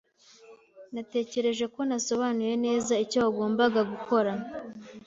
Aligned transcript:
Natekereje 0.93 1.65
ko 1.73 1.79
nasobanuye 1.89 2.53
neza 2.65 2.93
icyo 3.05 3.17
wagombaga 3.25 3.81
gukora. 3.91 4.31